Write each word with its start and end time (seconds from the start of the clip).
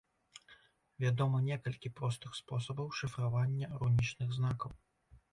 Вядома 1.03 1.41
некалькі 1.49 1.91
простых 1.99 2.31
спосабаў 2.37 2.87
шыфравання 2.99 3.69
рунічных 3.83 4.33
знакаў. 4.39 4.73